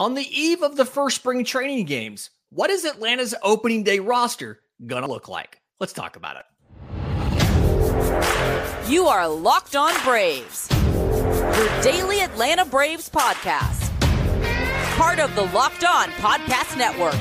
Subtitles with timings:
[0.00, 4.60] On the eve of the first spring training games, what is Atlanta's opening day roster
[4.86, 5.60] going to look like?
[5.80, 6.44] Let's talk about it.
[8.88, 13.90] You are Locked On Braves, your daily Atlanta Braves podcast.
[14.96, 17.18] Part of the Locked On Podcast Network,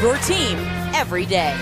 [0.00, 0.56] your team
[0.94, 1.56] every day.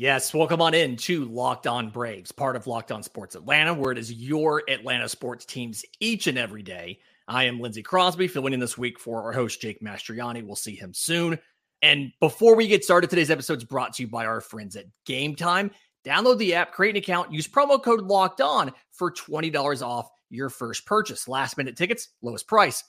[0.00, 3.90] Yes, welcome on in to Locked On Braves, part of Locked On Sports Atlanta, where
[3.90, 7.00] it is your Atlanta sports teams each and every day.
[7.26, 10.46] I am Lindsay Crosby, filling in this week for our host, Jake Mastroianni.
[10.46, 11.36] We'll see him soon.
[11.82, 14.84] And before we get started, today's episode is brought to you by our friends at
[15.04, 15.72] Gametime.
[16.04, 20.48] Download the app, create an account, use promo code Locked On for $20 off your
[20.48, 21.26] first purchase.
[21.26, 22.84] Last minute tickets, lowest price,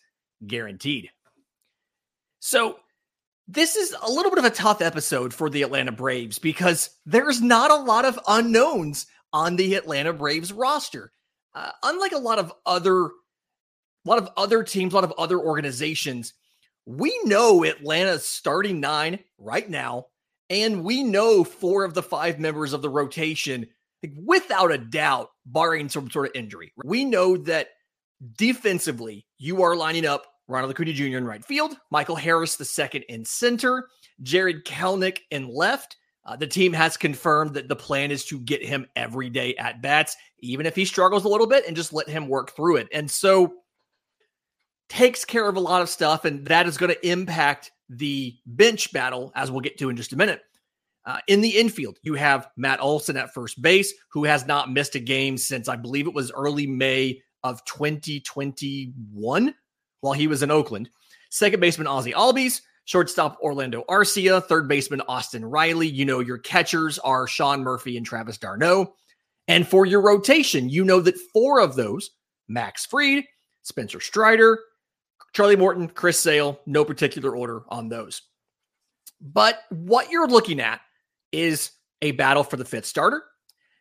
[0.46, 1.10] guaranteed.
[2.40, 2.78] So,
[3.52, 7.42] this is a little bit of a tough episode for the Atlanta Braves because there's
[7.42, 11.12] not a lot of unknowns on the Atlanta Braves roster.
[11.56, 13.12] Uh, unlike a lot of other a
[14.06, 16.34] lot of other teams, a lot of other organizations,
[16.86, 20.06] we know Atlanta's starting nine right now,
[20.50, 23.68] and we know four of the five members of the rotation
[24.16, 26.72] without a doubt, barring some sort of injury.
[26.86, 27.70] We know that
[28.38, 31.18] defensively, you are lining up Ronald Acuna Jr.
[31.18, 33.88] in right field, Michael Harris the second in center,
[34.22, 35.96] Jarred Kelenic in left.
[36.26, 39.82] Uh, the team has confirmed that the plan is to get him every day at
[39.82, 42.88] bats, even if he struggles a little bit, and just let him work through it.
[42.92, 43.54] And so
[44.90, 48.92] takes care of a lot of stuff, and that is going to impact the bench
[48.92, 50.42] battle, as we'll get to in just a minute.
[51.06, 54.96] Uh, in the infield, you have Matt Olson at first base, who has not missed
[54.96, 59.56] a game since I believe it was early May of 2021
[60.02, 60.90] while he was in Oakland.
[61.30, 65.88] Second baseman Ozzie Albies, shortstop Orlando Arcia, third baseman Austin Riley.
[65.88, 68.94] You know your catchers are Sean Murphy and Travis d'Arnaud.
[69.48, 72.12] And for your rotation, you know that four of those,
[72.48, 73.26] Max Fried,
[73.64, 74.60] Spencer Strider,
[75.34, 78.24] Charlie Morton, Chris Sale, no particular order on those.
[79.22, 80.82] But what you're looking at
[81.32, 83.24] is a battle for the fifth starter.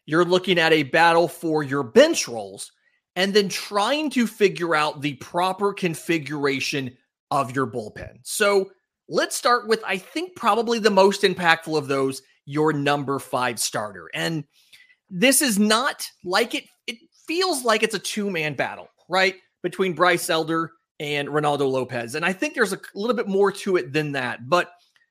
[0.05, 2.73] You're looking at a battle for your bench roles
[3.19, 6.97] and then trying to figure out the proper configuration
[7.33, 8.21] of your bullpen.
[8.23, 8.71] So
[9.09, 14.09] let's start with, I think, probably the most impactful of those, your number five starter.
[14.15, 14.45] And
[15.11, 16.97] this is not like it, it
[17.27, 19.35] feels like it's a two man battle, right?
[19.65, 22.15] Between Bryce Elder and Reynaldo Lopez.
[22.15, 24.49] And I think there's a little bit more to it than that.
[24.49, 24.71] But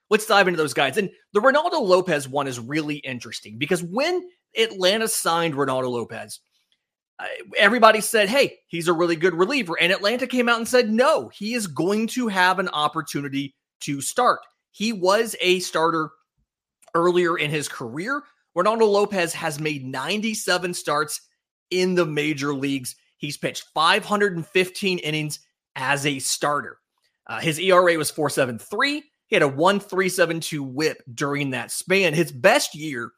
[0.09, 0.95] let's dive into those guys.
[0.95, 6.39] And the Reynaldo Lopez one is really interesting because when Atlanta signed Reynaldo Lopez,
[7.57, 9.75] everybody said, hey, he's a really good reliever.
[9.79, 14.01] And Atlanta came out and said, no, he is going to have an opportunity to
[14.01, 14.39] start.
[14.72, 16.11] He was a starter
[16.94, 18.23] earlier in his career.
[18.56, 21.22] Reynaldo Lopez has made 97 starts
[21.72, 22.95] in the major leagues.
[23.17, 25.39] He's pitched 515 innings
[25.75, 26.77] as a starter.
[27.25, 29.03] Uh, his ERA was 473.
[29.27, 32.13] He had a 1372 whip during that span.
[32.13, 33.11] His best year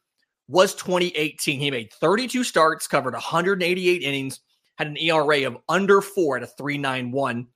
[0.50, 1.60] was 2018.
[1.60, 4.42] He made 32 starts, covered 188 innings,
[4.78, 7.48] had an ERA of under four at a 391,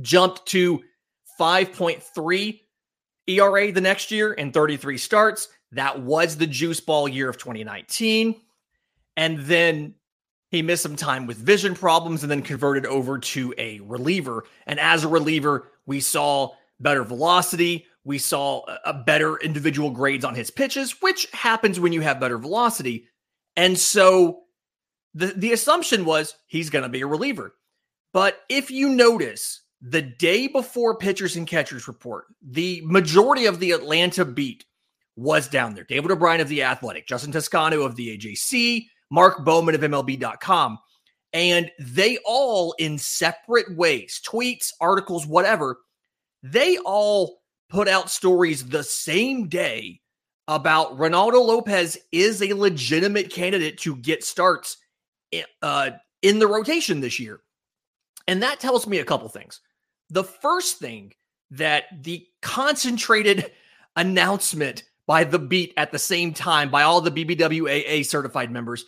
[0.00, 0.82] jumped to
[1.40, 2.60] 5.3
[3.28, 5.48] ERA the next year in 33 starts.
[5.72, 8.40] That was the juice ball year of 2019.
[9.16, 9.94] And then
[10.50, 14.44] he missed some time with vision problems and then converted over to a reliever.
[14.66, 20.34] And as a reliever, we saw better velocity, we saw a better individual grades on
[20.34, 23.06] his pitches, which happens when you have better velocity.
[23.56, 24.42] And so
[25.14, 27.54] the, the assumption was he's going to be a reliever.
[28.12, 33.72] But if you notice, the day before pitchers and catchers report, the majority of the
[33.72, 34.64] Atlanta beat
[35.16, 35.84] was down there.
[35.84, 40.78] David O'Brien of The Athletic, Justin Toscano of the AJC, Mark Bowman of MLB.com.
[41.32, 45.78] And they all, in separate ways, tweets, articles, whatever,
[46.42, 47.41] they all
[47.72, 49.98] put out stories the same day
[50.46, 54.76] about Reynaldo Lopez is a legitimate candidate to get starts
[55.30, 57.40] in, uh, in the rotation this year.
[58.28, 59.60] And that tells me a couple things.
[60.10, 61.14] The first thing
[61.50, 63.50] that the concentrated
[63.96, 68.84] announcement by the beat at the same time by all the BBWAA certified members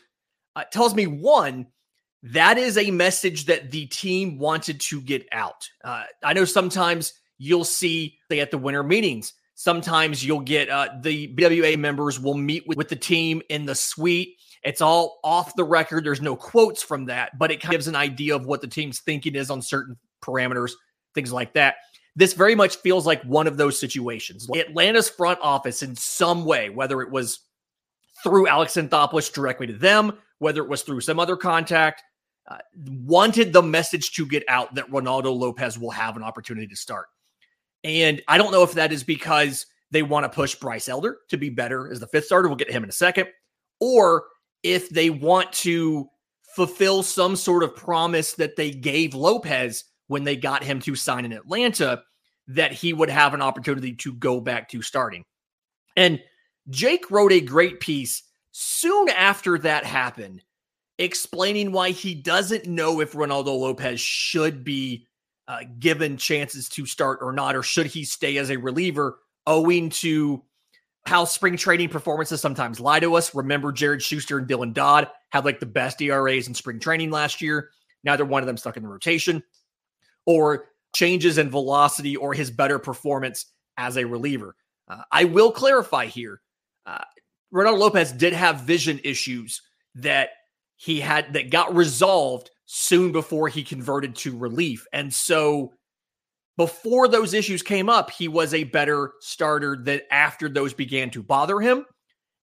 [0.57, 1.67] uh, tells me one,
[2.23, 5.69] that is a message that the team wanted to get out.
[5.83, 9.33] Uh, I know sometimes you'll see they at the winter meetings.
[9.55, 13.75] Sometimes you'll get uh, the BWA members will meet with, with the team in the
[13.75, 14.37] suite.
[14.65, 16.05] It's all off the record.
[16.05, 18.67] There's no quotes from that, but it kind of gives an idea of what the
[18.67, 20.73] team's thinking is on certain parameters,
[21.15, 21.77] things like that.
[22.17, 24.49] this very much feels like one of those situations.
[24.57, 27.41] Atlanta's front office, in some way, whether it was
[28.23, 32.03] through Alex Anthopoulos directly to them, whether it was through some other contact,
[32.49, 32.59] uh,
[33.03, 37.07] wanted the message to get out that Reynaldo Lopez will have an opportunity to start.
[37.85, 41.37] And I don't know if that is because they want to push Bryce Elder to
[41.37, 42.49] be better as the fifth starter.
[42.49, 43.29] We'll get to him in a second.
[43.79, 44.25] Or
[44.63, 46.09] if they want to
[46.55, 51.25] fulfill some sort of promise that they gave Lopez when they got him to sign
[51.25, 52.03] in Atlanta
[52.47, 55.25] that he would have an opportunity to go back to starting.
[55.97, 56.21] And
[56.71, 58.23] Jake wrote a great piece
[58.53, 60.43] soon after that happened,
[60.99, 65.07] explaining why he doesn't know if Reynaldo Lopez should be
[65.49, 69.91] uh, given chances to start or not, or should he stay as a reliever, owing
[69.91, 70.43] to
[71.07, 73.35] how spring training performances sometimes lie to us.
[73.35, 77.43] Remember, Jared Shuster and Dylan Dodd had like the best ERAs in spring training last
[77.43, 77.71] year.
[78.05, 79.43] Neither one of them stuck in the rotation
[80.27, 83.47] or changes in velocity or his better performance
[83.77, 84.57] as a reliever.
[84.89, 86.41] Uh, I will clarify here.
[86.87, 87.05] Uh,
[87.53, 89.63] Reynaldo Lopez did have vision issues
[89.97, 90.31] that
[90.77, 94.87] he had that got resolved soon before he converted to relief.
[94.93, 95.73] And so
[96.57, 101.23] before those issues came up, he was a better starter than after those began to
[101.23, 101.85] bother him.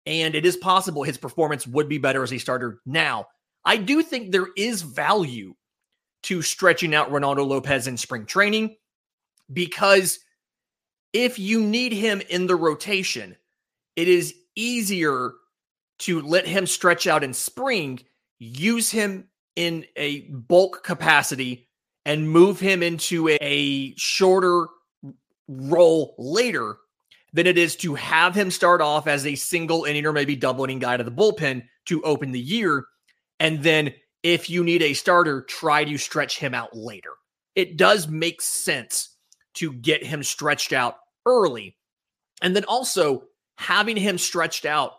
[0.07, 3.27] And it is possible his performance would be better as a starter now.
[3.65, 5.55] I do think there is value
[6.25, 8.77] to stretching out Reynaldo Lopez in spring training
[9.53, 10.19] because
[11.13, 13.37] if you need him in the rotation,
[13.97, 15.33] it is easier
[16.01, 18.01] to let him stretch out in spring,
[18.39, 19.29] use him
[19.61, 21.69] in a bulk capacity,
[22.05, 24.67] and move him into a shorter
[25.47, 26.77] role later
[27.33, 30.65] than it is to have him start off as a single inning or maybe double
[30.65, 32.87] inning guy to the bullpen to open the year
[33.41, 37.13] and then if you need a starter, try to stretch him out later.
[37.55, 39.17] It does make sense
[39.55, 40.97] to get him stretched out
[41.27, 41.77] early.
[42.43, 43.25] And then also
[43.57, 44.93] having him stretched out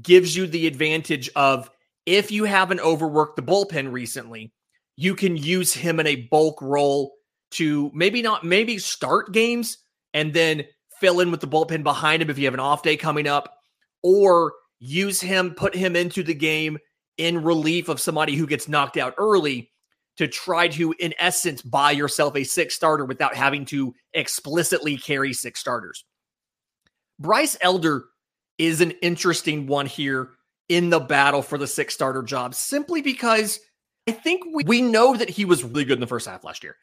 [0.00, 1.70] gives you the advantage of
[2.06, 4.52] if you haven't overworked the bullpen recently,
[4.96, 7.12] you can use him in a bulk role
[7.52, 9.78] to maybe not maybe start games
[10.14, 10.64] and then
[11.00, 13.58] fill in with the bullpen behind him if you have an off day coming up
[14.02, 16.78] or use him put him into the game
[17.18, 19.70] in relief of somebody who gets knocked out early
[20.16, 25.32] to try to, in essence, buy yourself a six starter without having to explicitly carry
[25.32, 26.04] six starters.
[27.18, 28.04] Bryce Elder
[28.58, 30.30] is an interesting one here
[30.74, 33.60] in the battle for the six starter job simply because
[34.08, 36.62] I think we, we know that he was really good in the first half last
[36.62, 36.76] year.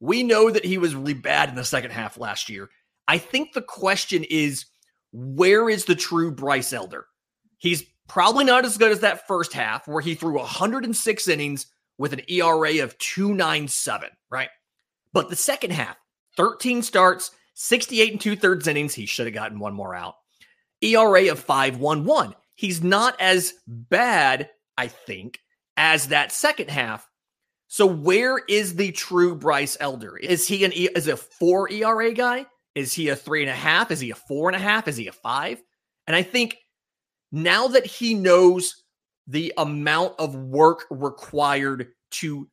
[0.00, 2.70] We know that he was really bad in the second half last year.
[3.06, 4.66] I think the question is
[5.12, 7.06] where is the true Bryce Elder?
[7.58, 12.12] He's Probably not as good as that first half where he threw 106 innings with
[12.12, 14.50] an ERA of 297, right?
[15.12, 15.96] But the second half,
[16.36, 18.94] 13 starts, 68 and two thirds innings.
[18.94, 20.16] He should have gotten one more out.
[20.82, 22.34] ERA of 511.
[22.54, 25.40] He's not as bad, I think,
[25.76, 27.08] as that second half.
[27.68, 30.16] So where is the true Bryce Elder?
[30.16, 32.46] Is he an is a four ERA guy?
[32.74, 33.90] Is he a three and a half?
[33.90, 34.86] Is he a four and a half?
[34.88, 35.60] Is he a five?
[36.06, 36.56] And I think
[37.32, 38.84] now that he knows
[39.26, 42.48] the amount of work required to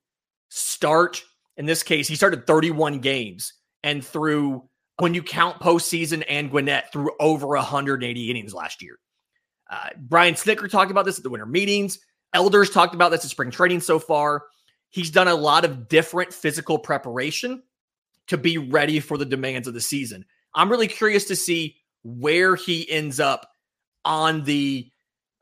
[0.49, 1.21] start,
[1.57, 3.53] in this case, he started 31 games
[3.83, 4.67] and through,
[4.97, 8.97] when you count postseason and Gwinnett, through over 180 innings last year.
[9.71, 11.97] Uh, Brian Snitker talked about this at the winter meetings.
[12.33, 14.43] Elders talked about this at spring training so far.
[14.89, 17.63] He's done a lot of different physical preparation
[18.27, 20.25] to be ready for the demands of the season.
[20.53, 23.47] I'm really curious to see where he ends up
[24.03, 24.89] on the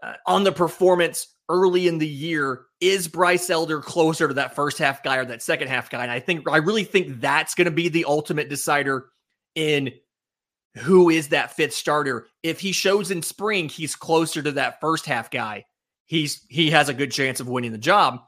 [0.03, 4.77] uh, on the performance early in the year is Bryce Elder closer to that first
[4.77, 7.65] half guy or that second half guy and I think I really think that's going
[7.65, 9.07] to be the ultimate decider
[9.55, 9.91] in
[10.75, 12.27] who is that fifth starter?
[12.43, 15.65] If he shows in spring he's closer to that first half guy.
[16.05, 18.21] He's he has a good chance of winning the job.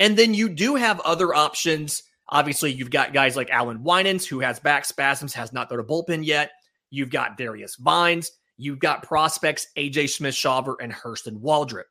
[0.00, 2.02] And then you do have other options.
[2.28, 5.84] Obviously you've got guys like Allan Winans who has back spasms has not thrown a
[5.84, 6.50] bullpen yet.
[6.90, 8.30] You've got Darius Vines.
[8.56, 11.84] You've got prospects AJ Smith Shawver and Hurston Waldrep.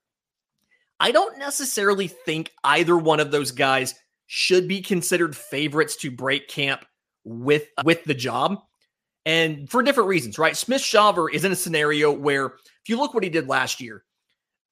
[0.99, 3.95] I don't necessarily think either one of those guys
[4.27, 6.85] should be considered favorites to break camp
[7.23, 8.61] with with the job.
[9.25, 10.57] And for different reasons, right?
[10.57, 14.03] Smith Shawver is in a scenario where if you look what he did last year,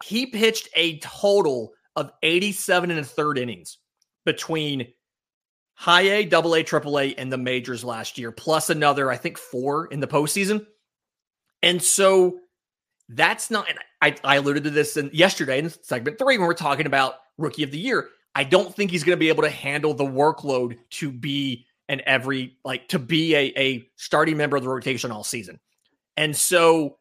[0.03, 3.77] he pitched a total of 87 and a third innings
[4.25, 4.87] between
[5.73, 9.37] high A, double A, triple A, and the majors last year, plus another, I think,
[9.37, 10.65] four in the postseason.
[11.61, 12.39] And so
[13.09, 13.67] that's not,
[14.01, 17.63] I, I alluded to this in, yesterday in segment three when we're talking about rookie
[17.63, 18.09] of the year.
[18.35, 22.01] I don't think he's going to be able to handle the workload to be and
[22.01, 25.59] every like to be a, a starting member of the rotation all season.
[26.15, 26.99] And so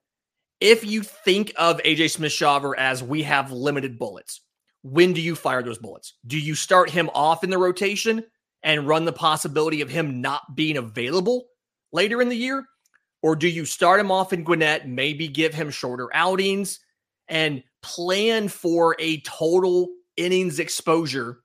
[0.61, 4.40] if you think of AJ Smith Shawver as we have limited bullets,
[4.83, 6.14] when do you fire those bullets?
[6.26, 8.25] Do you start him off in the rotation
[8.62, 11.47] and run the possibility of him not being available
[11.92, 12.64] later in the year?
[13.23, 16.80] Or do you start him off in Gwinnett, maybe give him shorter outings
[17.28, 21.40] and plan for a total innings exposure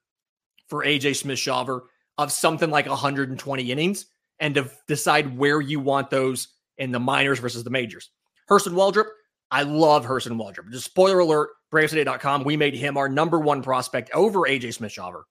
[0.69, 1.81] for AJ Smith Shawver
[2.17, 4.05] of something like 120 innings
[4.39, 8.09] and to decide where you want those in the minors versus the majors?
[8.49, 9.07] Hurston Waldrep,
[9.51, 10.71] I love Hurston Waldrep.
[10.71, 15.23] Just spoiler alert, BravesToday.com, we made him our number one prospect over AJ Smith Shawver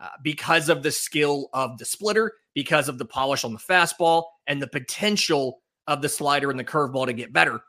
[0.00, 4.24] uh, because of the skill of the splitter, because of the polish on the fastball,
[4.46, 7.60] and the potential of the slider and the curveball to get better.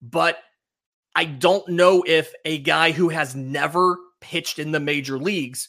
[0.00, 0.38] But
[1.14, 5.68] I don't know if a guy who has never pitched in the major leagues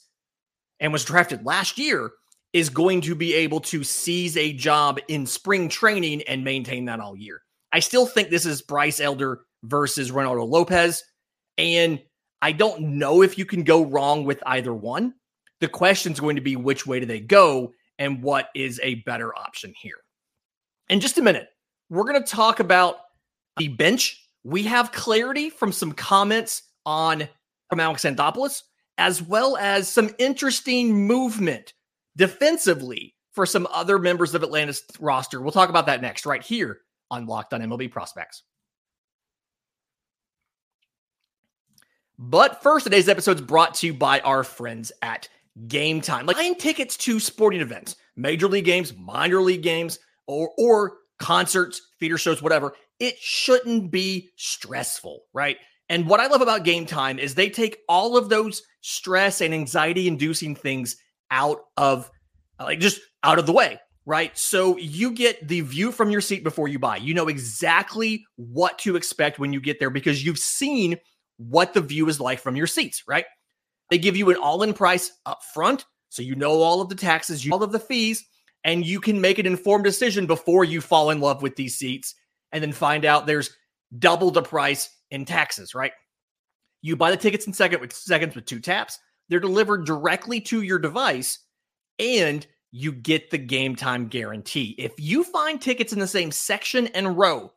[0.79, 2.11] and was drafted last year
[2.55, 7.01] is going to be able to seize a job in spring training and maintain that
[7.01, 7.41] all year.
[7.73, 11.03] I still think this is Bryce Elder versus Reynaldo Lopez.
[11.57, 12.01] And
[12.41, 15.15] I don't know if you can go wrong with either one.
[15.59, 18.95] The question is going to be which way do they go and what is a
[19.03, 19.97] better option here.
[20.87, 21.49] In just a minute,
[21.89, 22.99] we're going to talk about
[23.57, 24.29] the bench.
[24.45, 27.27] We have clarity from some comments on
[27.69, 28.61] from Alex Anthopoulos,
[28.97, 31.73] as well as some interesting movement
[32.17, 35.41] defensively for some other members of Atlanta's roster.
[35.41, 36.79] We'll talk about that next, right here
[37.11, 38.43] on Locked on MLB Prospects.
[42.17, 45.27] But first, today's episode is brought to you by our friends at
[45.67, 46.25] Gametime.
[46.25, 51.81] Like buying tickets to sporting events, major league games, minor league games, or or concerts,
[51.99, 52.73] theater shows, whatever.
[52.99, 55.57] It shouldn't be stressful, right?
[55.89, 60.07] And what I love about Gametime is they take all of those stress and anxiety
[60.07, 60.95] inducing things
[61.31, 62.09] out of
[62.59, 64.37] like just out of the way, right?
[64.37, 66.97] So you get the view from your seat before you buy.
[66.97, 70.97] You know exactly what to expect when you get there because you've seen
[71.37, 73.25] what the view is like from your seats, right?
[73.89, 75.85] They give you an all in price up front.
[76.09, 78.23] So you know all of the taxes, you all of the fees,
[78.63, 82.15] and you can make an informed decision before you fall in love with these seats
[82.51, 83.55] and then find out there's
[83.99, 85.91] double the price in taxes, right?
[86.81, 88.99] You buy the tickets in second with seconds with two taps.
[89.29, 91.39] They're delivered directly to your device
[91.99, 94.75] and you get the game time guarantee.
[94.77, 97.53] If you find tickets in the same section and row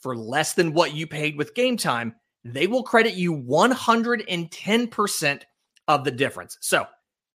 [0.00, 2.14] for less than what you paid with game time,
[2.44, 5.42] they will credit you 110%
[5.88, 6.58] of the difference.
[6.60, 6.86] So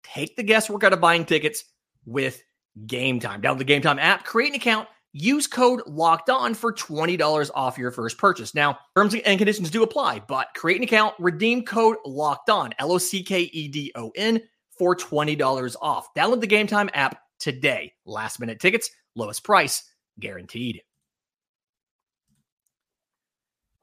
[0.02, 1.64] take the guesswork out of buying tickets
[2.06, 2.42] with
[2.86, 3.42] Gametime.
[3.42, 7.90] Download the Gametime app, create an account, use code locked on for $20 off your
[7.90, 8.54] first purchase.
[8.54, 12.92] Now, terms and conditions do apply, but create an account, redeem code locked on, L
[12.92, 14.40] O C K E D O N,
[14.78, 16.12] for $20 off.
[16.14, 17.94] Download the Gametime app today.
[18.04, 19.84] Last minute tickets, lowest price
[20.20, 20.82] guaranteed.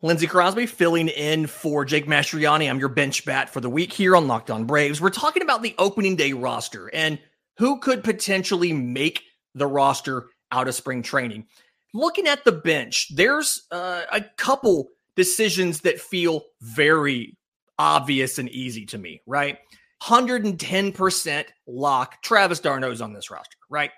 [0.03, 2.69] Lindsay Crosby filling in for Jake Mastroianni.
[2.69, 4.99] I'm your bench bat for the week here on Locked On Braves.
[4.99, 7.17] We're talking about the opening day roster and
[7.57, 9.23] who could potentially make
[9.55, 11.47] the roster out of spring training.
[11.93, 17.37] Looking at the bench, there's uh, a couple decisions that feel very
[17.77, 19.57] obvious and easy to me, right?
[20.03, 23.91] 110% lock Travis d'Arnaud's on this roster, right?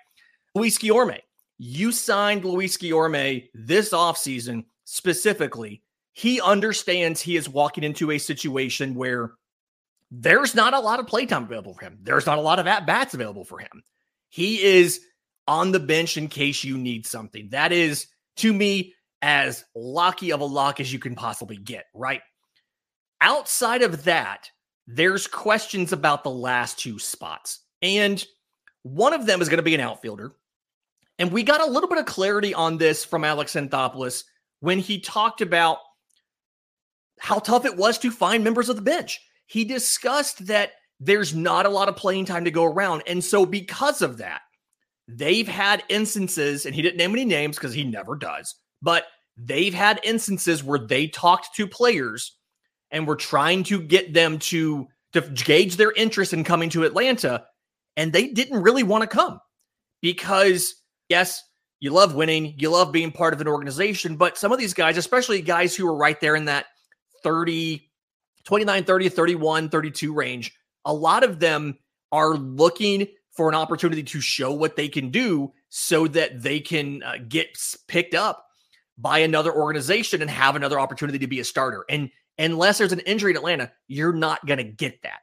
[0.54, 1.20] Luis Guillorme,
[1.58, 5.82] you signed Luis Guillorme this offseason specifically
[6.16, 9.32] he understands he is walking into a situation where
[10.10, 11.98] there's not a lot of playtime available for him.
[12.02, 13.82] There's not a lot of at bats available for him.
[14.30, 15.02] He is
[15.48, 17.48] on the bench in case you need something.
[17.50, 22.20] That is, to me, as locky of a lock as you can possibly get, right?
[23.20, 24.50] Outside of that,
[24.86, 27.60] there's questions about the last two spots.
[27.82, 28.24] And
[28.82, 30.32] one of them is going to be an outfielder.
[31.18, 34.24] And we got a little bit of clarity on this from Alex Anthopoulos
[34.60, 35.78] when he talked about
[37.18, 39.20] how tough it was to find members of the bench.
[39.46, 43.02] He discussed that there's not a lot of playing time to go around.
[43.06, 44.42] And so, because of that,
[45.08, 49.04] they've had instances, and he didn't name any names because he never does, but
[49.36, 52.36] they've had instances where they talked to players
[52.90, 57.44] and were trying to get them to, to gauge their interest in coming to Atlanta.
[57.96, 59.40] And they didn't really want to come
[60.00, 60.74] because,
[61.08, 61.42] yes,
[61.80, 64.96] you love winning, you love being part of an organization, but some of these guys,
[64.96, 66.66] especially guys who are right there in that
[67.22, 67.90] 30,
[68.44, 70.52] 29, 30, 31, 32 range,
[70.84, 71.78] a lot of them
[72.12, 77.02] are looking for an opportunity to show what they can do so that they can
[77.02, 78.46] uh, get picked up
[78.98, 81.84] by another organization and have another opportunity to be a starter.
[81.88, 85.20] And unless there's an injury in Atlanta, you're not going to get that.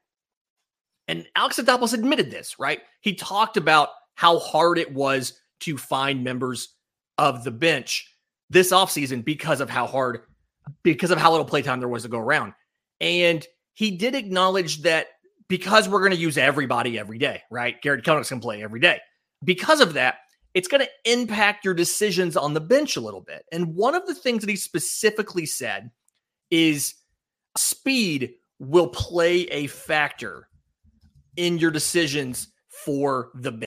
[1.08, 2.82] And Alex Anthopoulos admitted this, right?
[3.02, 6.76] He talked about how hard it was to find members
[7.18, 8.10] of the bench
[8.50, 10.22] this offseason because of how hard,
[10.84, 12.54] because of how little playtime there was to go around.
[13.02, 15.08] And he did acknowledge that
[15.48, 17.82] because we're going to use everybody every day, right?
[17.82, 19.00] Garrett going to play every day.
[19.44, 20.18] Because of that,
[20.54, 23.46] it's going to impact your decisions on the bench a little bit.
[23.52, 25.92] And one of the things that he specifically said
[26.52, 26.96] is
[27.58, 30.48] speed will play a factor
[31.36, 33.66] in your decisions for the bench.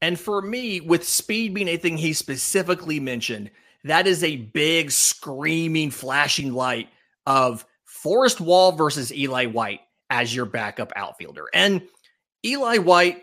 [0.00, 3.50] And for me, with speed being a thing he specifically mentioned,
[3.84, 6.88] that is a big screaming, flashing light
[7.26, 9.80] of Forrest Wall versus Eli White
[10.12, 11.46] as your backup outfielder.
[11.54, 11.80] And
[12.44, 13.22] Eli White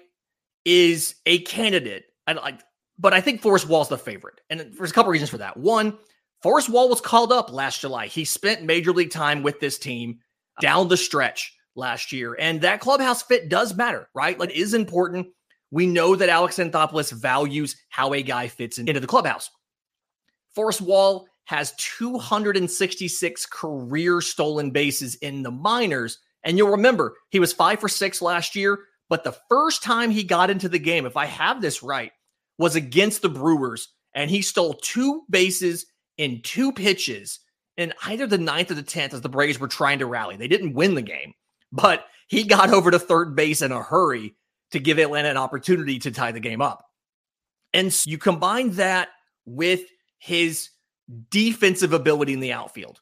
[0.65, 2.05] is a candidate.
[2.25, 2.57] I,
[2.97, 4.41] but I think Forrest Wall's the favorite.
[4.49, 5.55] And there's a couple reasons for that.
[5.55, 5.99] One,
[6.41, 8.07] Forrest Wall was called up last July.
[8.07, 10.17] He spent major league time with this team
[10.61, 12.35] down the stretch last year.
[12.39, 14.39] And that clubhouse fit does matter, right?
[14.39, 15.27] Like, is important.
[15.69, 19.51] We know that Alex Anthopoulos values how a guy fits into the clubhouse.
[20.55, 26.17] Forrest Wall has 266 career stolen bases in the minors.
[26.43, 28.79] And you'll remember he was five for six last year.
[29.09, 32.11] But the first time he got into the game, if I have this right,
[32.57, 33.89] was against the Brewers.
[34.13, 35.85] And he stole two bases
[36.17, 37.39] in two pitches
[37.77, 40.35] in either the ninth or the 10th as the Braves were trying to rally.
[40.35, 41.33] They didn't win the game,
[41.71, 44.35] but he got over to third base in a hurry
[44.71, 46.85] to give Atlanta an opportunity to tie the game up.
[47.73, 49.09] And so you combine that
[49.45, 49.81] with
[50.19, 50.69] his
[51.29, 52.99] defensive ability in the outfield.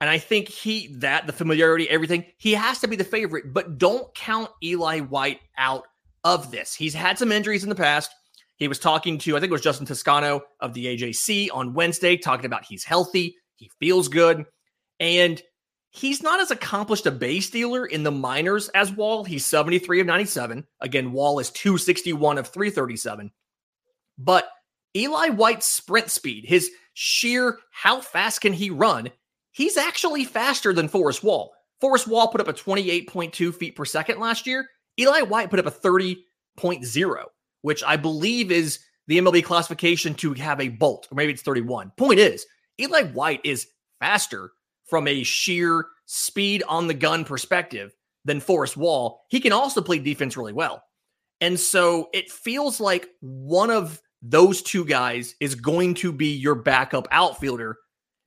[0.00, 3.76] And I think he, that, the familiarity, everything, he has to be the favorite, but
[3.78, 5.86] don't count Eli White out
[6.24, 6.74] of this.
[6.74, 8.10] He's had some injuries in the past.
[8.56, 12.16] He was talking to, I think it was Justin Toscano of the AJC on Wednesday,
[12.16, 13.36] talking about he's healthy.
[13.56, 14.46] He feels good.
[14.98, 15.40] And
[15.90, 19.24] he's not as accomplished a base stealer in the minors as Wall.
[19.24, 20.66] He's 73 of 97.
[20.80, 23.30] Again, Wall is 261 of 337.
[24.18, 24.48] But
[24.96, 29.10] Eli White's sprint speed, his sheer how fast can he run,
[29.52, 31.52] he's actually faster than Forrest Wall.
[31.80, 34.68] Forrest Wall put up a 28.2 feet per second last year.
[34.98, 37.24] Eli White put up a 30.0,
[37.62, 41.92] which I believe is the MLB classification to have a bolt, or maybe it's 31.
[41.96, 42.44] Point is,
[42.78, 43.66] Eli White is
[43.98, 44.52] faster
[44.84, 49.22] from a sheer speed on the gun perspective than Forrest Wall.
[49.28, 50.82] He can also play defense really well.
[51.40, 56.54] And so it feels like one of those two guys is going to be your
[56.54, 57.78] backup outfielder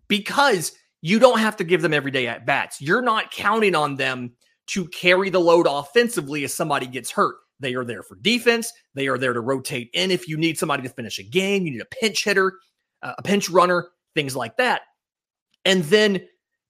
[0.08, 0.72] because
[1.04, 2.82] you don't have to give them everyday at bats.
[2.82, 4.32] You're not counting on them
[4.68, 7.36] to carry the load offensively if somebody gets hurt.
[7.60, 8.72] They are there for defense.
[8.94, 11.66] They are there to rotate in if you need somebody to finish a game.
[11.66, 12.54] You need a pinch hitter,
[13.02, 14.84] uh, a pinch runner things like that.
[15.66, 16.22] And then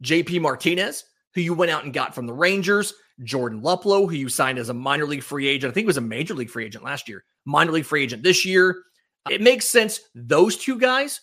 [0.03, 1.03] JP Martinez,
[1.35, 2.91] who you went out and got from the Rangers,
[3.23, 5.69] Jordan Luplow, who you signed as a minor league free agent.
[5.69, 8.45] I think was a major league free agent last year, minor league free agent this
[8.45, 8.81] year.
[9.29, 9.99] It makes sense.
[10.15, 11.21] Those two guys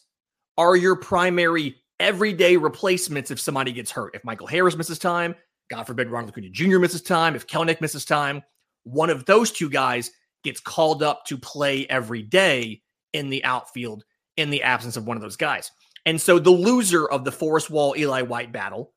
[0.57, 4.17] are your primary everyday replacements if somebody gets hurt.
[4.17, 5.37] If Michael Harris misses time,
[5.71, 6.79] God forbid Ronald Acuna Jr.
[6.81, 8.43] misses time, if Kelenic misses time,
[8.83, 10.11] one of those two guys
[10.43, 12.83] gets called up to play every day
[13.13, 14.03] in the outfield
[14.37, 15.71] in the absence of one of those guys.
[16.07, 18.93] And so the loser of the Forrest Wall Eli White battle,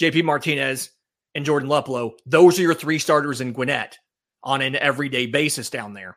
[0.00, 0.90] JP Martinez
[1.34, 3.98] and Jordan Luplow, those are your three starters in Gwinnett
[4.42, 6.16] on an everyday basis down there.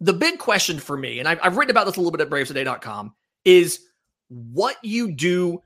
[0.00, 2.30] The big question for me, and I've, I've written about this a little bit at
[2.30, 3.80] bravestoday.com, is
[4.28, 5.62] what you do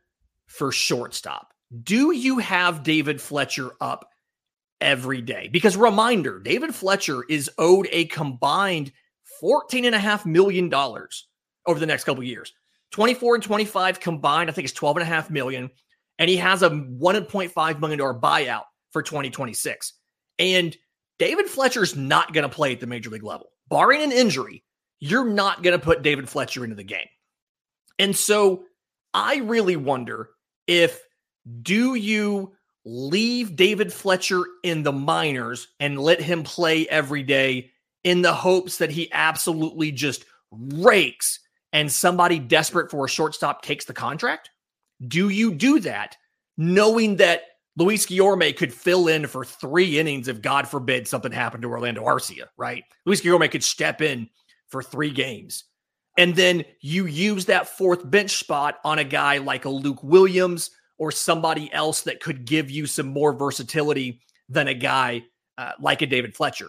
[0.46, 1.53] for shortstop.
[1.83, 4.11] Do you have David Fletcher up
[4.81, 5.49] every day?
[5.53, 8.92] Because reminder, David Fletcher is owed a combined
[9.42, 12.53] $14.5 million over the next couple years.
[12.92, 15.70] 24 and 25 combined, I think it's 12 and a half million.
[16.18, 19.92] And he has a $1.5 million buyout for 2026.
[20.38, 20.77] And
[21.18, 23.51] David Fletcher's not going to play at the major league level.
[23.68, 24.64] Barring an injury,
[24.99, 27.07] you're not going to put David Fletcher into the game.
[28.01, 28.65] And so
[29.13, 30.31] I really wonder
[30.67, 31.03] if
[31.63, 32.53] do you
[32.87, 37.71] leave David Fletcher in the minors and let him play every day
[38.03, 41.41] in the hopes that he absolutely just rakes
[41.75, 44.49] and somebody desperate for a shortstop takes the contract?
[45.07, 46.17] Do you do that
[46.57, 47.43] knowing that
[47.77, 52.03] Luis Guillorme could fill in for three innings if, God forbid, something happened to Orlando
[52.05, 52.85] Arcia, right?
[53.05, 54.29] Luis Guillorme could step in
[54.69, 55.65] for three games.
[56.18, 60.70] And then you use that fourth bench spot on a guy like a Luke Williams
[60.99, 65.23] or somebody else that could give you some more versatility than a guy
[65.57, 66.68] uh, like a David Fletcher.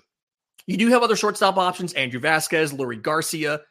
[0.67, 3.61] You do have other shortstop options Andrew Vasquez, Leury Garcia.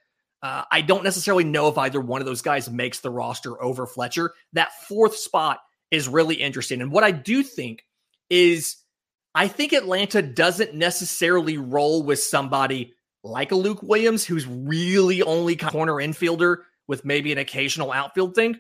[0.43, 3.87] Uh, I don't necessarily know if either one of those guys makes the roster over
[3.87, 4.33] Fletcher.
[4.55, 6.81] That fourth spot is really interesting.
[6.81, 7.85] And what I do think
[8.29, 8.77] is
[9.35, 15.57] I think Atlanta doesn't necessarily roll with somebody like a Luke Williams, who's really only
[15.57, 18.59] corner infielder with maybe an occasional outfield thing,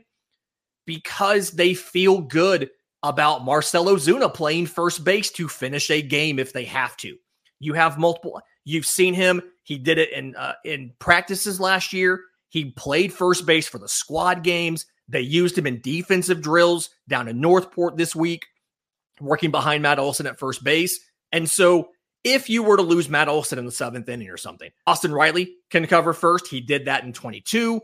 [0.87, 2.71] because they feel good
[3.03, 7.17] about Marcell Ozuna playing first base to finish a game if they have to.
[7.59, 8.41] You have multiple.
[8.65, 9.43] You've seen him.
[9.63, 12.21] He did it in uh, in practices last year.
[12.49, 14.87] He played first base for the squad games.
[15.09, 18.47] They used him in defensive drills down in North Port this week,
[19.21, 21.01] working behind Matt Olson at first base.
[21.33, 21.91] And so,
[22.25, 25.57] if you were to lose Matt Olson in the seventh inning or something, Austin Riley
[25.71, 26.49] can cover first.
[26.49, 27.81] He did that in 22.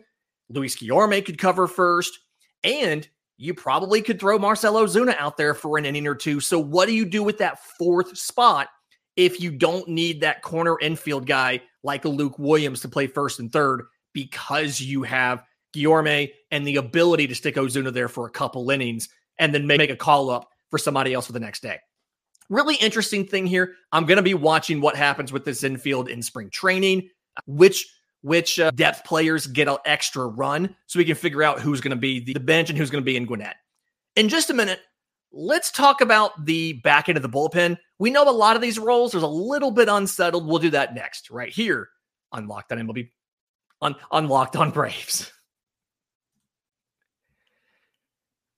[0.48, 2.18] Luis Guillorme could cover first.
[2.62, 6.40] And you probably could throw Marcell Ozuna out there for an inning or two.
[6.40, 8.68] So, what do you do with that fourth spot
[9.16, 13.40] if you don't need that corner infield guy like a Luke Williams to play first
[13.40, 15.42] and third because you have
[15.74, 19.90] Guillorme and the ability to stick Ozuna there for a couple innings and then make
[19.90, 21.78] a call up for somebody else for the next day?
[22.48, 23.74] Really interesting thing here.
[23.92, 27.10] I'm going to be watching what happens with this infield in spring training,
[27.46, 27.86] which
[28.22, 31.90] which uh, depth players get an extra run so we can figure out who's going
[31.90, 33.56] to be the bench and who's going to be in Gwinnett.
[34.16, 34.80] In just a minute,
[35.32, 37.78] let's talk about the back end of the bullpen.
[37.98, 39.12] We know a lot of these roles.
[39.12, 40.46] There's a little bit unsettled.
[40.46, 41.88] We'll do that next, right here
[42.32, 43.10] on Locked On MLB,
[43.80, 45.32] on, Unlocked on Braves.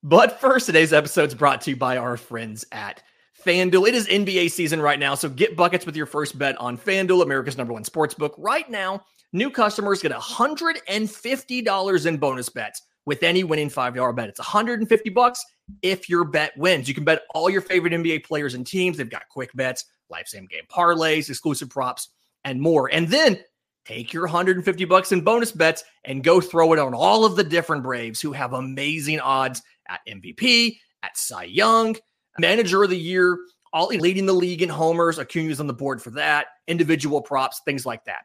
[0.03, 3.03] But first, today's episode is brought to you by our friends at
[3.44, 3.88] FanDuel.
[3.88, 7.22] It is NBA season right now, so get buckets with your first bet on FanDuel,
[7.22, 8.35] America's number one sports book.
[8.38, 14.31] Right now, New customers get $150 in bonus bets with any winning $5 bet.
[14.31, 15.44] It's 150 bucks
[15.83, 16.88] if your bet wins.
[16.88, 18.96] You can bet all your favorite NBA players and teams.
[18.96, 22.09] They've got quick bets, live same game parlays, exclusive props,
[22.44, 22.90] and more.
[22.90, 23.38] And then
[23.85, 27.44] take your 150 bucks in bonus bets and go throw it on all of the
[27.44, 31.96] different Braves who have amazing odds at MVP, at Cy Young,
[32.38, 33.38] Manager of the Year,
[33.72, 35.18] all leading the league in homers.
[35.18, 38.22] Acuna's on the board for that, individual props, things like that.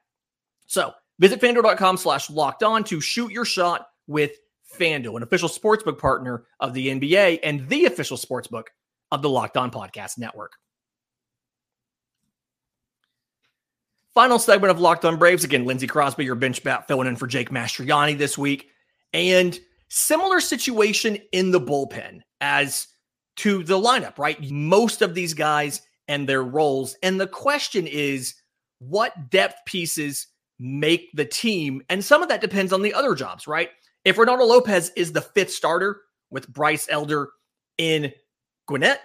[0.67, 4.31] So visit fanduel.com slash locked on to shoot your shot with
[4.77, 8.65] FanDuel, an official sportsbook partner of the NBA and the official sportsbook
[9.11, 10.53] of the Locked On Podcast Network.
[14.13, 15.43] Final segment of Locked On Braves.
[15.43, 18.69] Again, Lindsay Crosby, your bench bat, filling in for Jake Mastroianni this week.
[19.11, 22.87] And similar situation in the bullpen as
[23.37, 24.39] to the lineup, right?
[24.51, 26.95] Most of these guys and their roles.
[27.01, 28.35] And the question is,
[28.79, 30.27] what depth pieces
[30.59, 31.81] make the team.
[31.89, 33.69] And some of that depends on the other jobs, right?
[34.05, 37.29] If Reynaldo Lopez is the fifth starter with Bryce Elder
[37.77, 38.13] in
[38.67, 39.01] Gwinnett,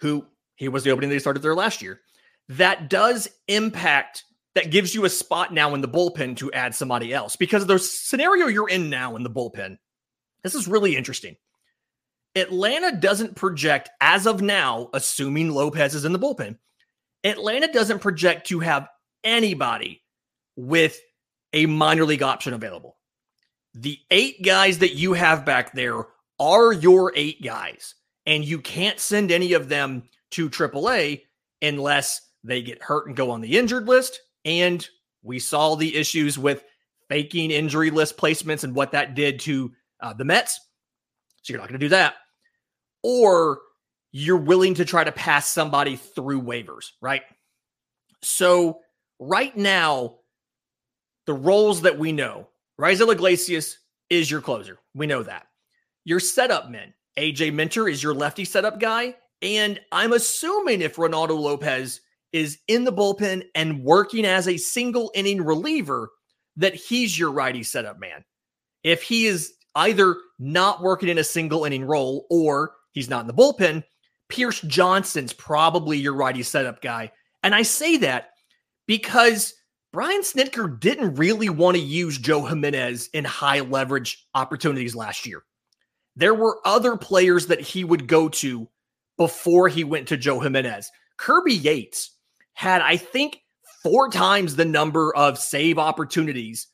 [0.00, 2.00] who he was the opening he started there last year,
[2.48, 7.12] that does impact, that gives you a spot now in the bullpen to add somebody
[7.12, 7.36] else.
[7.36, 9.78] Because the scenario you're in now in the bullpen,
[10.42, 11.36] this is really interesting.
[12.34, 16.56] Atlanta doesn't project, as of now, assuming Lopez is in the bullpen,
[17.24, 18.88] Atlanta doesn't project to have
[19.24, 20.02] anybody
[20.56, 21.00] with
[21.52, 22.96] a minor league option available.
[23.74, 26.06] The eight guys that you have back there
[26.38, 27.94] are your eight guys,
[28.26, 31.22] and you can't send any of them to AAA
[31.62, 34.20] unless they get hurt and go on the injured list.
[34.44, 34.86] And
[35.22, 36.64] we saw the issues with
[37.08, 40.60] faking injury list placements and what that did to uh, the Mets.
[41.48, 42.16] So you're not going to do that.
[43.02, 43.60] Or
[44.12, 47.22] you're willing to try to pass somebody through waivers, right?
[48.22, 48.80] So
[49.18, 50.16] right now,
[51.24, 52.48] the roles that we know.
[52.78, 53.78] Raisel Iglesias
[54.10, 54.78] is your closer.
[54.94, 55.46] We know that.
[56.04, 56.92] Your setup men.
[57.18, 59.14] AJ Minter is your lefty setup guy.
[59.40, 65.10] And I'm assuming if Reynaldo Lopez is in the bullpen and working as a single
[65.14, 66.10] inning reliever,
[66.56, 68.22] that he's your righty setup man.
[68.84, 73.26] If he is either not working in a single inning role or he's not in
[73.26, 73.82] the bullpen,
[74.28, 77.10] Pierce Johnson's probably your righty setup guy.
[77.42, 78.30] And I say that
[78.86, 79.54] because
[79.92, 85.44] Brian Snitker didn't really want to use Joe Jimenez in high leverage opportunities last year.
[86.16, 88.68] There were other players that he would go to
[89.16, 90.90] before he went to Joe Jimenez.
[91.16, 92.10] Kirby Yates
[92.54, 93.40] had, I think,
[93.82, 96.66] four times the number of save opportunities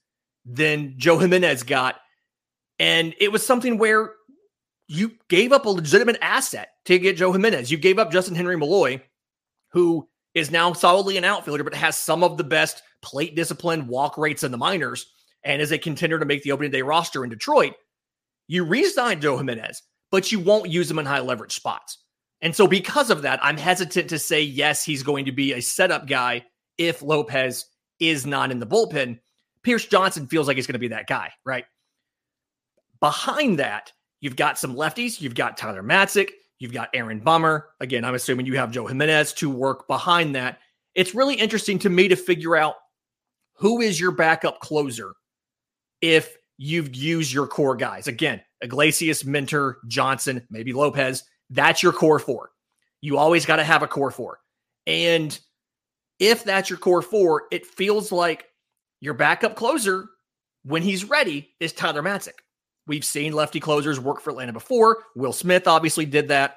[0.45, 1.97] than Joe Jimenez got.
[2.79, 4.15] And it was something where
[4.89, 7.71] you gave up a legitimate asset to get Joe Jimenez.
[7.71, 9.03] You gave up Justin Henry Malloy,
[9.73, 14.19] who is now solidly an outfielder, but has some of the best plate discipline, walk
[14.19, 15.07] rates in the minors,
[15.45, 17.75] and is a contender to make the opening day roster in Detroit,
[18.49, 21.99] you re-sign Joe Jimenez, but you won't use him in high leverage spots.
[22.41, 25.63] And so because of that, I'm hesitant to say yes, he's going to be a
[25.63, 26.45] setup guy
[26.77, 27.67] if Lopez
[28.01, 29.19] is not in the bullpen.
[29.63, 31.65] Pierce Johnson feels like he's going to be that guy, right?
[33.05, 35.21] Behind that, you've got some lefties.
[35.21, 36.31] You've got Tyler Matzek.
[36.59, 37.69] You've got Aaron Bummer.
[37.81, 40.61] Again, I'm assuming you have Joe Jimenez to work behind that.
[40.95, 42.77] It's really interesting to me to figure out
[43.57, 45.12] who is your backup closer
[46.01, 48.07] if you've used your core guys?
[48.07, 51.25] Again, Iglesias, Minter, Johnson, maybe Lopez.
[51.51, 52.53] That's your core four.
[53.03, 54.38] You always got to have a core four.
[54.87, 55.38] And
[56.21, 58.47] if that's your core four, it feels like
[59.03, 60.07] your backup closer,
[60.64, 62.38] when he's ready, is Tyler Matzek.
[62.87, 65.05] We've seen lefty closers work for Atlanta before.
[65.14, 66.57] Will Smith obviously did that.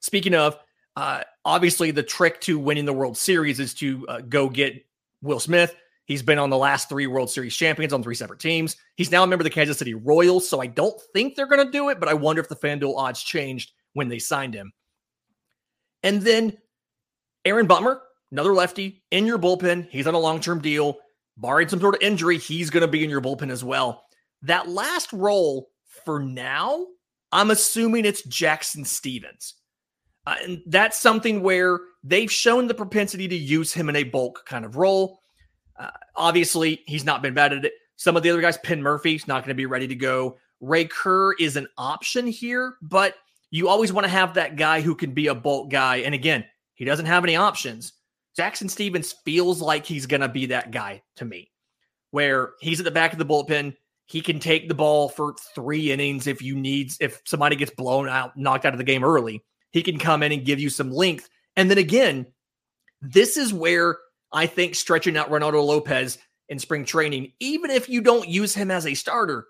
[0.00, 0.58] Speaking of,
[0.96, 4.84] uh, obviously the trick to winning the World Series is to uh, go get
[5.22, 5.74] Will Smith.
[6.04, 8.76] He's been on the last three World Series champions on three separate teams.
[8.96, 11.64] He's now a member of the Kansas City Royals, so I don't think they're going
[11.64, 14.72] to do it, but I wonder if the FanDuel odds changed when they signed him.
[16.02, 16.58] And then
[17.44, 19.88] Aaron Bummer, another lefty in your bullpen.
[19.90, 20.98] He's on a long term deal.
[21.36, 24.04] Barring some sort of injury, he's going to be in your bullpen as well.
[24.42, 25.70] That last role
[26.04, 26.86] for now,
[27.32, 29.54] I'm assuming it's Jackson Stephens.
[30.26, 34.44] Uh, and that's something where they've shown the propensity to use him in a bulk
[34.46, 35.20] kind of role.
[35.78, 37.72] Uh, obviously, he's not been bad at it.
[37.96, 40.36] Some of the other guys, Penn Murphy's not going to be ready to go.
[40.60, 43.14] Ray Kerr is an option here, but
[43.50, 45.96] you always want to have that guy who can be a bulk guy.
[45.96, 47.94] And again, he doesn't have any options.
[48.36, 51.50] Jackson Stephens feels like he's going to be that guy to me,
[52.10, 53.74] where he's at the back of the bullpen.
[54.10, 58.08] He can take the ball for three innings if you need, if somebody gets blown
[58.08, 59.44] out, knocked out of the game early.
[59.70, 61.28] He can come in and give you some length.
[61.54, 62.26] And then again,
[63.00, 63.98] this is where
[64.32, 66.18] I think stretching out Reynaldo Lopez
[66.48, 69.46] in spring training, even if you don't use him as a starter,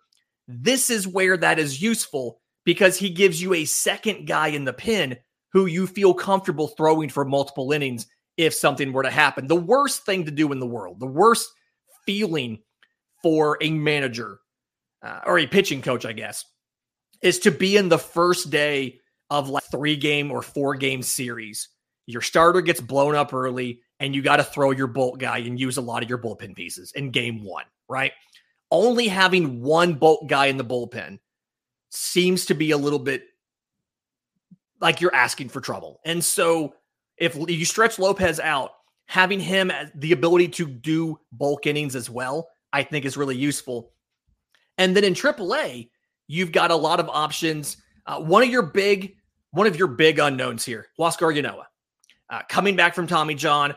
[0.46, 4.74] this is where that is useful because he gives you a second guy in the
[4.74, 5.16] pin
[5.54, 9.46] who you feel comfortable throwing for multiple innings if something were to happen.
[9.46, 11.48] The worst thing to do in the world, the worst
[12.04, 12.58] feeling
[13.22, 14.39] for a manager
[15.02, 16.44] uh, or a pitching coach, I guess,
[17.22, 21.68] is to be in the first day of like three game or four game series.
[22.06, 25.60] Your starter gets blown up early, and you got to throw your bolt guy and
[25.60, 28.12] use a lot of your bullpen pieces in game one, right?
[28.70, 31.18] Only having one bolt guy in the bullpen
[31.90, 33.24] seems to be a little bit
[34.80, 36.00] like you're asking for trouble.
[36.04, 36.74] And so
[37.16, 38.72] if you stretch Lopez out,
[39.06, 43.92] having him the ability to do bulk innings as well, I think is really useful.
[44.80, 45.90] And then in AAA,
[46.26, 47.76] you've got a lot of options.
[48.06, 49.14] Uh, one of your big,
[49.50, 51.64] one of your big unknowns here, Huascar Ynoa,
[52.30, 53.76] uh, coming back from Tommy John,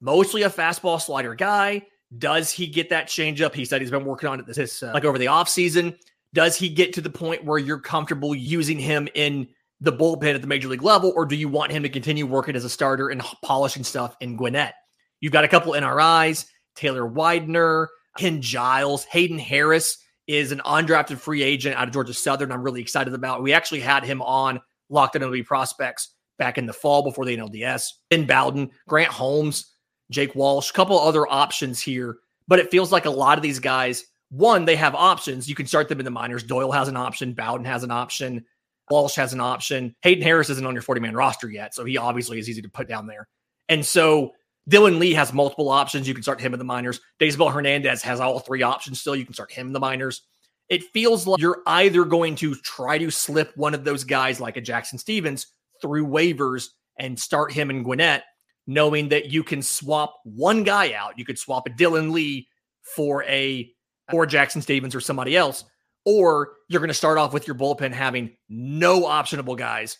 [0.00, 1.82] mostly a fastball slider guy.
[2.16, 3.54] Does he get that changeup?
[3.54, 5.98] He said he's been working on it this uh, like over the offseason.
[6.32, 9.48] Does he get to the point where you're comfortable using him in
[9.82, 12.56] the bullpen at the major league level, or do you want him to continue working
[12.56, 14.72] as a starter and polishing stuff in Gwinnett?
[15.20, 21.42] You've got a couple NRIs, Taylor Widener, Ken Giles, Hayden Harris is an undrafted free
[21.42, 22.52] agent out of Georgia Southern.
[22.52, 23.42] I'm really excited about.
[23.42, 24.60] We actually had him on
[24.90, 27.88] Locked On MLB Prospects back in the fall before the NLDS.
[28.10, 29.74] Ben Bowden, Grant Holmes,
[30.10, 32.18] Jake Walsh, couple other options here.
[32.46, 35.48] But it feels like a lot of these guys, one, they have options.
[35.48, 36.42] You can start them in the minors.
[36.42, 37.32] Doyle has an option.
[37.32, 38.44] Bowden has an option.
[38.90, 39.94] Walsh has an option.
[40.02, 41.74] Hayden Harris isn't on your 40 man roster yet.
[41.74, 43.28] So he obviously is easy to put down there.
[43.68, 44.32] And so
[44.68, 46.06] Dylan Lee has multiple options.
[46.06, 47.00] You can start him in the minors.
[47.18, 49.16] Daysbel Hernandez has all three options still.
[49.16, 50.22] You can start him in the minors.
[50.68, 54.56] It feels like you're either going to try to slip one of those guys like
[54.56, 55.46] a Jackson Stephens
[55.80, 58.24] through waivers and start him in Gwinnett,
[58.66, 61.18] knowing that you can swap one guy out.
[61.18, 62.48] You could swap a Dylan Lee
[62.82, 63.70] for a
[64.12, 65.64] or Jackson Stephens or somebody else
[66.10, 69.98] or you're going to start off with your bullpen having no optionable guys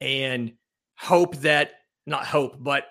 [0.00, 0.54] and
[0.96, 1.70] hope that,
[2.04, 2.86] not hope, but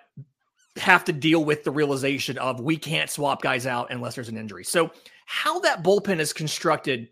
[0.77, 4.37] have to deal with the realization of we can't swap guys out unless there's an
[4.37, 4.63] injury.
[4.63, 4.91] So,
[5.25, 7.09] how that bullpen is constructed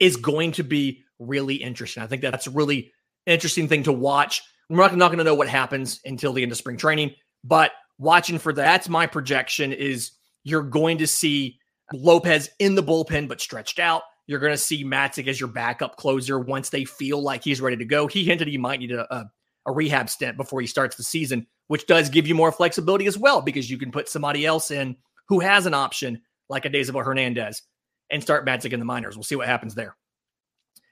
[0.00, 2.02] is going to be really interesting.
[2.02, 2.92] I think that's a really
[3.26, 4.42] interesting thing to watch.
[4.68, 7.72] We're not, not going to know what happens until the end of spring training, but
[7.98, 10.12] watching for that, that's my projection is
[10.44, 11.58] you're going to see
[11.92, 14.02] Lopez in the bullpen, but stretched out.
[14.26, 17.76] You're going to see Matzek as your backup closer once they feel like he's ready
[17.76, 18.06] to go.
[18.06, 19.30] He hinted he might need a, a,
[19.66, 23.18] a rehab stint before he starts the season, which does give you more flexibility as
[23.18, 24.96] well because you can put somebody else in
[25.28, 27.62] who has an option like a Daysbel Hernandez
[28.10, 29.16] and start Matzek in the minors.
[29.16, 29.96] We'll see what happens there.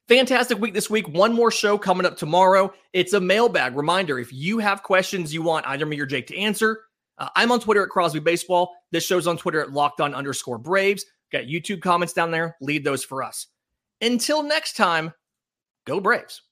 [0.08, 1.08] Fantastic week this week.
[1.08, 2.72] One more show coming up tomorrow.
[2.92, 4.18] It's a mailbag reminder.
[4.18, 6.80] If you have questions you want either me or Jake to answer,
[7.18, 8.74] uh, I'm on Twitter at Crosby Baseball.
[8.90, 11.04] This show's on Twitter at locked on underscore Braves.
[11.30, 12.56] Got YouTube comments down there.
[12.60, 13.46] Lead those for us.
[14.00, 15.12] Until next time,
[15.86, 16.42] go Braves.